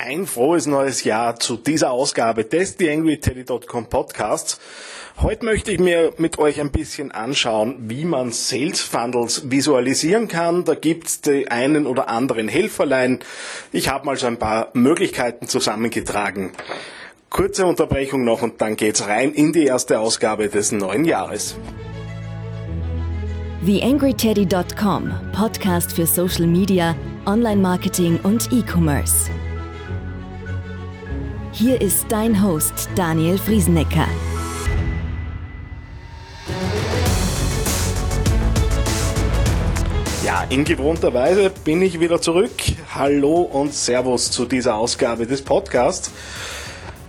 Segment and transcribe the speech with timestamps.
[0.00, 4.60] Ein frohes neues Jahr zu dieser Ausgabe des TheAngryTeddy.com Podcasts.
[5.20, 10.64] Heute möchte ich mir mit euch ein bisschen anschauen, wie man Sales Funnels visualisieren kann.
[10.64, 13.18] Da gibt es die einen oder anderen Helferlein.
[13.72, 16.52] Ich habe mal so ein paar Möglichkeiten zusammengetragen.
[17.28, 21.56] Kurze Unterbrechung noch und dann geht's rein in die erste Ausgabe des neuen Jahres.
[23.66, 26.94] TheAngryTeddy.com, Podcast für Social Media,
[27.26, 29.28] Online-Marketing und E-Commerce.
[31.58, 34.06] Hier ist dein Host Daniel Friesenecker.
[40.24, 42.52] Ja, in gewohnter Weise bin ich wieder zurück.
[42.94, 46.12] Hallo und Servus zu dieser Ausgabe des Podcasts.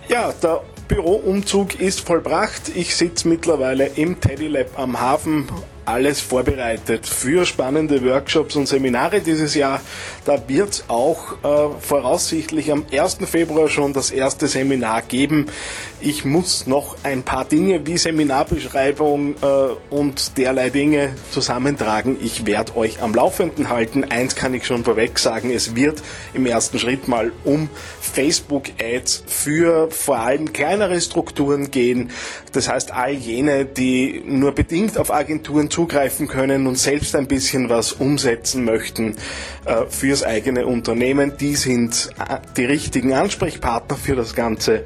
[0.08, 2.72] Ja, der Büroumzug ist vollbracht.
[2.74, 5.48] Ich sitze mittlerweile im Teddy Lab am Hafen
[5.90, 9.82] alles vorbereitet für spannende Workshops und Seminare dieses Jahr.
[10.24, 13.18] Da wird es auch äh, voraussichtlich am 1.
[13.26, 15.48] Februar schon das erste Seminar geben.
[16.00, 19.46] Ich muss noch ein paar Dinge wie Seminarbeschreibung äh,
[19.90, 22.18] und derlei Dinge zusammentragen.
[22.22, 24.04] Ich werde euch am Laufenden halten.
[24.04, 26.04] Eins kann ich schon vorweg sagen, es wird
[26.36, 27.68] im ersten Schritt mal um
[28.02, 32.12] Facebook-Ads für vor allem kleinere Strukturen gehen.
[32.52, 37.70] Das heißt, all jene, die nur bedingt auf Agenturen zugreifen können und selbst ein bisschen
[37.70, 39.16] was umsetzen möchten
[39.64, 41.38] äh, fürs eigene Unternehmen.
[41.40, 44.84] Die sind äh, die richtigen Ansprechpartner für das Ganze.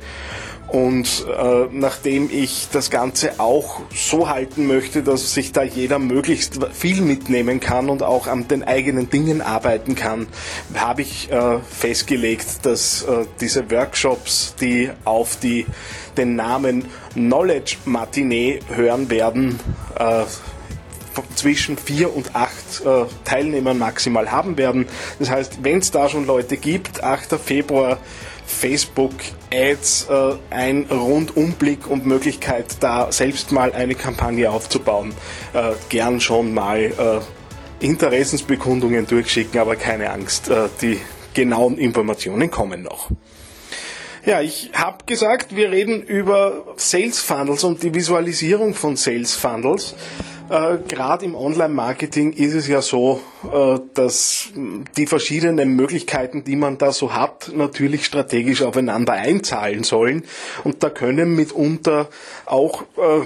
[0.68, 6.60] Und äh, nachdem ich das Ganze auch so halten möchte, dass sich da jeder möglichst
[6.74, 10.28] viel mitnehmen kann und auch an den eigenen Dingen arbeiten kann,
[10.76, 15.66] habe ich äh, festgelegt, dass äh, diese Workshops, die auf die,
[16.18, 19.60] den Namen Knowledge Matinee hören werden,
[19.98, 20.24] äh,
[21.36, 24.88] zwischen vier und acht äh, Teilnehmern maximal haben werden.
[25.20, 27.40] Das heißt, wenn es da schon Leute gibt, 8.
[27.40, 27.98] Februar
[28.46, 29.14] Facebook
[29.52, 35.14] Ads, äh, ein Rundumblick und Möglichkeit, da selbst mal eine Kampagne aufzubauen,
[35.54, 41.00] äh, gern schon mal äh, Interessensbekundungen durchschicken, aber keine Angst, äh, die
[41.34, 43.10] genauen Informationen kommen noch.
[44.26, 49.96] Ja, ich habe gesagt, wir reden über Sales Funnels und die Visualisierung von Sales Funnels.
[50.50, 53.22] Äh, Gerade im Online-Marketing ist es ja so,
[53.52, 54.50] äh, dass
[54.98, 60.24] die verschiedenen Möglichkeiten, die man da so hat, natürlich strategisch aufeinander einzahlen sollen.
[60.64, 62.10] Und da können mitunter
[62.46, 63.26] auch äh,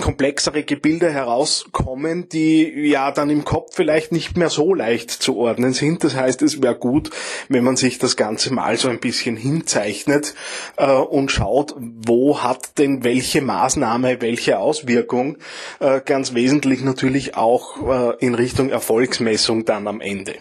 [0.00, 5.72] komplexere Gebilde herauskommen, die ja dann im Kopf vielleicht nicht mehr so leicht zu ordnen
[5.72, 6.04] sind.
[6.04, 7.10] Das heißt, es wäre gut,
[7.48, 10.34] wenn man sich das Ganze mal so ein bisschen hinzeichnet
[10.76, 15.38] äh, und schaut, wo hat denn welche Maßnahme welche Auswirkung,
[15.80, 20.34] äh, ganz wesentlich natürlich auch äh, in Richtung Erfolgsmessung dann am Ende.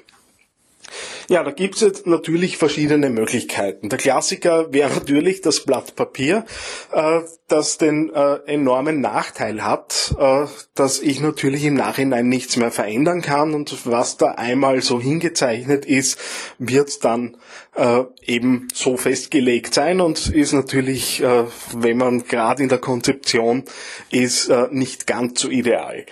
[1.30, 3.90] Ja, da gibt es jetzt natürlich verschiedene Möglichkeiten.
[3.90, 6.46] Der Klassiker wäre natürlich das Blatt Papier,
[6.92, 10.46] äh, das den äh, enormen Nachteil hat, äh,
[10.76, 15.86] dass ich natürlich im Nachhinein nichts mehr verändern kann und was da einmal so hingezeichnet
[15.86, 16.20] ist,
[16.58, 17.38] wird dann
[17.76, 21.46] äh, eben so festgelegt sein und ist natürlich, äh,
[21.76, 23.64] wenn man gerade in der Konzeption
[24.12, 26.06] ist, äh, nicht ganz so ideal.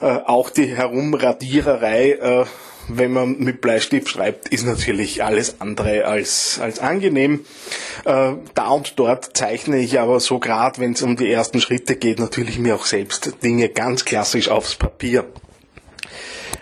[0.00, 2.44] auch die Herumradiererei
[2.88, 7.44] wenn man mit Bleistift schreibt, ist natürlich alles andere als, als angenehm.
[8.04, 11.96] Äh, da und dort zeichne ich aber so gerade, wenn es um die ersten Schritte
[11.96, 15.24] geht, natürlich mir auch selbst Dinge ganz klassisch aufs Papier.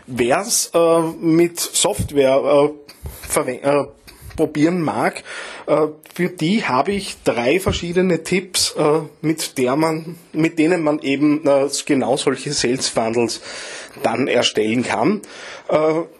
[0.06, 2.70] Wer es äh, mit Software
[3.36, 3.86] äh, äh,
[4.36, 5.22] probieren mag,
[5.66, 10.98] äh, für die habe ich drei verschiedene Tipps, äh, mit, der man, mit denen man
[11.00, 13.40] eben äh, genau solche Sales Funnels
[14.02, 15.20] dann erstellen kann.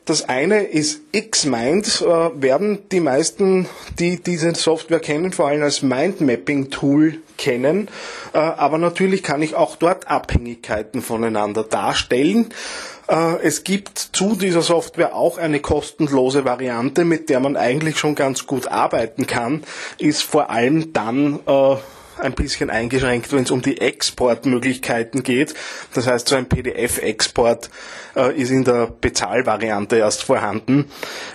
[0.04, 3.66] Das eine ist Xmind, werden die meisten,
[3.98, 7.88] die diese Software kennen, vor allem als Mindmapping Tool kennen.
[8.32, 12.54] Aber natürlich kann ich auch dort Abhängigkeiten voneinander darstellen.
[13.08, 18.14] Äh, es gibt zu dieser Software auch eine kostenlose Variante, mit der man eigentlich schon
[18.14, 19.64] ganz gut arbeiten kann,
[19.98, 21.76] ist vor allem dann äh,
[22.18, 25.54] ein bisschen eingeschränkt, wenn es um die Exportmöglichkeiten geht.
[25.94, 27.70] Das heißt, so ein PDF-Export
[28.16, 30.90] äh, ist in der Bezahlvariante erst vorhanden.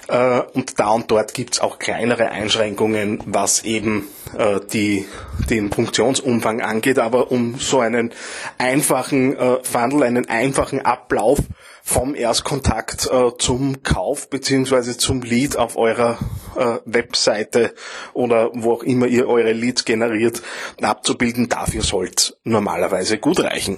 [0.08, 4.08] Äh, und da und dort gibt es auch kleinere Einschränkungen, was eben
[4.38, 5.06] äh, die,
[5.50, 7.00] den Funktionsumfang angeht.
[7.00, 8.14] Aber um so einen
[8.58, 11.40] einfachen äh, Funnel, einen einfachen Ablauf
[11.88, 16.18] vom Erstkontakt äh, zum Kauf beziehungsweise zum Lead auf eurer
[16.58, 17.74] äh, Webseite
[18.14, 20.42] oder wo auch immer ihr eure Leads generiert,
[20.82, 21.48] abzubilden.
[21.48, 23.78] Dafür sollte normalerweise gut reichen.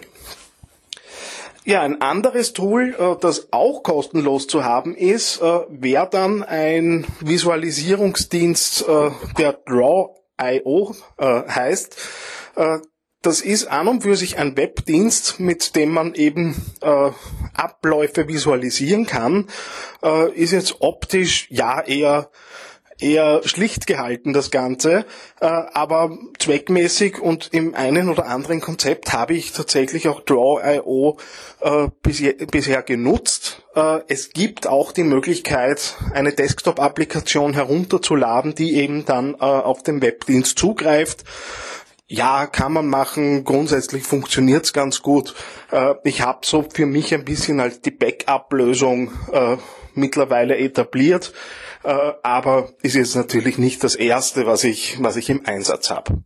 [1.65, 7.05] Ja, ein anderes Tool, äh, das auch kostenlos zu haben ist, äh, wäre dann ein
[7.19, 11.95] Visualisierungsdienst, äh, der Draw.io heißt.
[13.21, 16.55] Das ist an und für sich ein Webdienst, mit dem man eben
[17.53, 19.47] Abläufe visualisieren kann.
[20.35, 22.29] Ist jetzt optisch ja eher
[22.99, 25.05] eher schlicht gehalten, das Ganze,
[25.39, 31.17] äh, aber zweckmäßig und im einen oder anderen Konzept habe ich tatsächlich auch Draw.io
[31.61, 33.63] äh, bisher genutzt.
[33.75, 40.01] Äh, es gibt auch die Möglichkeit, eine Desktop-Applikation herunterzuladen, die eben dann äh, auf den
[40.01, 41.23] Webdienst zugreift.
[42.11, 43.43] Ja, kann man machen.
[43.43, 45.35] Grundsätzlich funktioniert's ganz gut.
[45.71, 49.57] Äh, ich habe so für mich ein bisschen als die Backup-Lösung äh,
[49.93, 51.33] mittlerweile etabliert.
[51.83, 56.23] Äh, aber ist jetzt natürlich nicht das erste, was ich, was ich im Einsatz habe.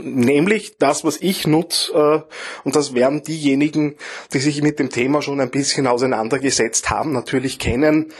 [0.00, 2.32] Nämlich das, was ich nutze, äh,
[2.64, 3.96] und das werden diejenigen,
[4.32, 8.12] die sich mit dem Thema schon ein bisschen auseinandergesetzt haben, natürlich kennen.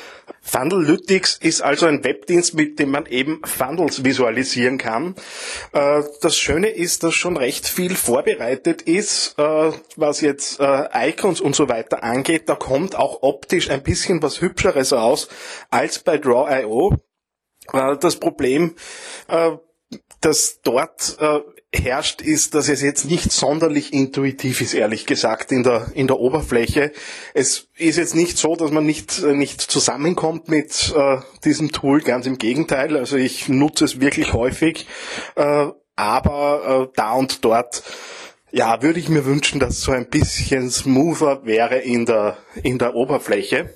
[0.44, 5.14] Fundalytics ist also ein Webdienst, mit dem man eben Funnels visualisieren kann.
[5.72, 11.40] Äh, das Schöne ist, dass schon recht viel vorbereitet ist, äh, was jetzt äh, Icons
[11.40, 12.48] und so weiter angeht.
[12.48, 15.28] Da kommt auch optisch ein bisschen was Hübscheres raus
[15.70, 16.96] als bei Draw.io.
[18.00, 18.74] Das Problem,
[20.20, 21.16] das dort
[21.74, 26.18] herrscht, ist, dass es jetzt nicht sonderlich intuitiv ist, ehrlich gesagt, in der, in der
[26.18, 26.92] Oberfläche.
[27.34, 32.26] Es ist jetzt nicht so, dass man nicht, nicht zusammenkommt mit äh, diesem Tool, ganz
[32.26, 32.96] im Gegenteil.
[32.96, 34.86] Also ich nutze es wirklich häufig,
[35.34, 37.82] äh, aber äh, da und dort
[38.50, 42.94] ja, würde ich mir wünschen, dass so ein bisschen smoother wäre in der, in der
[42.94, 43.74] Oberfläche.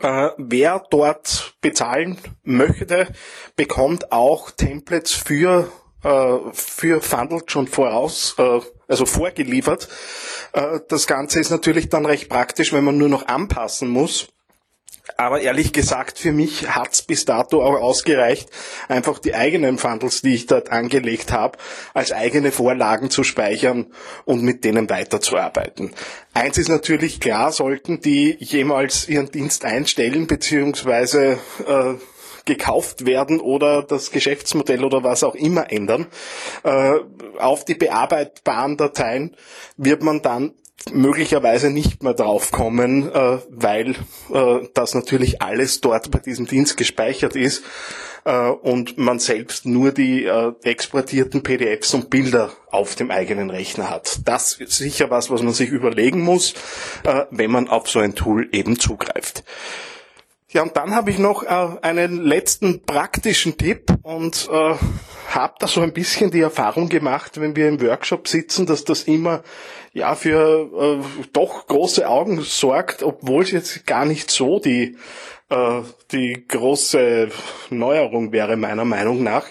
[0.00, 3.08] Äh, wer dort bezahlen möchte,
[3.56, 5.72] bekommt auch Templates für
[6.06, 9.88] äh, für Fundle schon voraus, äh, also vorgeliefert.
[10.52, 14.28] Äh, das Ganze ist natürlich dann recht praktisch, wenn man nur noch anpassen muss.
[15.16, 18.50] Aber ehrlich gesagt, für mich hat's bis dato auch ausgereicht,
[18.88, 21.58] einfach die eigenen Fundles, die ich dort angelegt habe,
[21.94, 23.86] als eigene Vorlagen zu speichern
[24.24, 25.92] und mit denen weiterzuarbeiten.
[26.34, 31.94] Eins ist natürlich klar, sollten die jemals ihren Dienst einstellen, beziehungsweise äh,
[32.46, 36.06] gekauft werden oder das Geschäftsmodell oder was auch immer ändern.
[36.62, 36.94] Äh,
[37.38, 39.36] auf die bearbeitbaren Dateien
[39.76, 40.54] wird man dann
[40.92, 43.96] möglicherweise nicht mehr draufkommen, äh, weil
[44.32, 47.64] äh, das natürlich alles dort bei diesem Dienst gespeichert ist
[48.24, 53.90] äh, und man selbst nur die äh, exportierten PDFs und Bilder auf dem eigenen Rechner
[53.90, 54.20] hat.
[54.24, 56.54] Das ist sicher was, was man sich überlegen muss,
[57.04, 59.44] äh, wenn man auf so ein Tool eben zugreift.
[60.56, 64.74] Ja, und dann habe ich noch äh, einen letzten praktischen Tipp und äh,
[65.36, 69.04] habe da so ein bisschen die Erfahrung gemacht, wenn wir im Workshop sitzen, dass das
[69.04, 69.44] immer
[69.92, 74.96] ja für äh, doch große Augen sorgt, obwohl es jetzt gar nicht so die
[75.48, 77.28] äh, die große
[77.70, 79.46] Neuerung wäre meiner Meinung nach.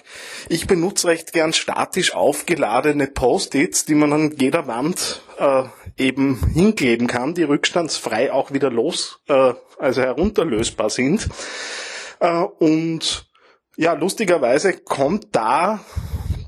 [0.50, 5.64] Ich benutze recht gern statisch aufgeladene Post-its, die man an jeder Wand äh,
[5.98, 11.30] eben hinkleben kann, die rückstandsfrei auch wieder los, äh, also herunterlösbar sind.
[12.20, 13.25] Äh, und
[13.78, 15.80] ja, lustigerweise kommt da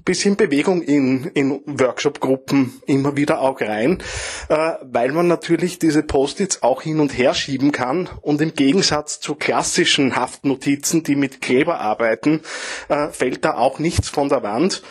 [0.08, 4.02] bisschen Bewegung in, in Workshop-Gruppen immer wieder auch rein,
[4.48, 9.20] äh, weil man natürlich diese Post-its auch hin und her schieben kann und im Gegensatz
[9.20, 12.42] zu klassischen Haftnotizen, die mit Kleber arbeiten,
[12.88, 14.82] äh, fällt da auch nichts von der Wand.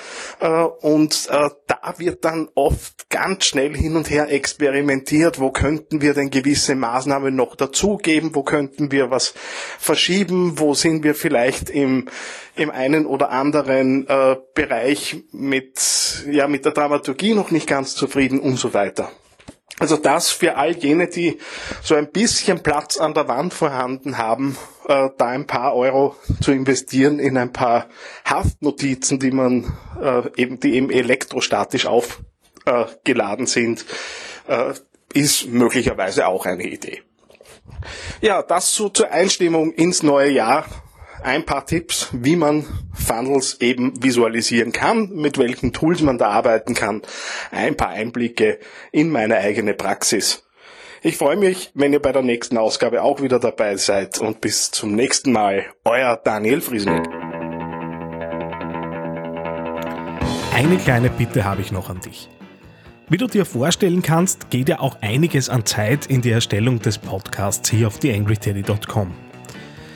[0.40, 6.02] Äh, und äh, da wird dann oft ganz schnell hin und her experimentiert, wo könnten
[6.02, 9.32] wir denn gewisse Maßnahmen noch dazugeben, wo könnten wir was
[9.78, 12.10] verschieben, wo sind wir vielleicht im
[12.56, 18.40] im einen oder anderen äh, Bereich mit, ja, mit der Dramaturgie noch nicht ganz zufrieden
[18.40, 19.10] und so weiter.
[19.78, 21.38] Also das für all jene, die
[21.82, 24.56] so ein bisschen Platz an der Wand vorhanden haben,
[24.88, 27.88] äh, da ein paar Euro zu investieren in ein paar
[28.24, 33.84] Haftnotizen, die man äh, eben, die eben elektrostatisch aufgeladen äh, sind,
[34.48, 34.72] äh,
[35.12, 37.02] ist möglicherweise auch eine Idee.
[38.22, 40.64] Ja, das so zur Einstimmung ins neue Jahr
[41.22, 46.74] ein paar Tipps, wie man Funnels eben visualisieren kann, mit welchen Tools man da arbeiten
[46.74, 47.02] kann,
[47.50, 48.58] ein paar Einblicke
[48.92, 50.44] in meine eigene Praxis.
[51.02, 54.70] Ich freue mich, wenn ihr bei der nächsten Ausgabe auch wieder dabei seid und bis
[54.70, 55.66] zum nächsten Mal.
[55.84, 57.06] Euer Daniel Friesneck.
[60.54, 62.28] Eine kleine Bitte habe ich noch an dich.
[63.08, 66.98] Wie du dir vorstellen kannst, geht ja auch einiges an Zeit in die Erstellung des
[66.98, 69.25] Podcasts hier auf theangryteddy.com.